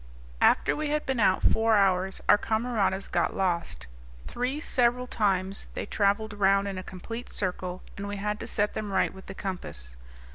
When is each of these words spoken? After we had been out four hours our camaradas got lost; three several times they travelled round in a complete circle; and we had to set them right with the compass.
After 0.41 0.75
we 0.75 0.87
had 0.89 1.05
been 1.05 1.19
out 1.19 1.43
four 1.43 1.77
hours 1.77 2.21
our 2.27 2.35
camaradas 2.39 3.07
got 3.07 3.35
lost; 3.37 3.85
three 4.25 4.59
several 4.59 5.05
times 5.05 5.67
they 5.75 5.85
travelled 5.85 6.33
round 6.33 6.67
in 6.67 6.79
a 6.79 6.83
complete 6.83 7.29
circle; 7.31 7.83
and 7.97 8.07
we 8.07 8.15
had 8.15 8.39
to 8.39 8.47
set 8.47 8.73
them 8.73 8.91
right 8.91 9.13
with 9.13 9.27
the 9.27 9.35
compass. 9.35 9.95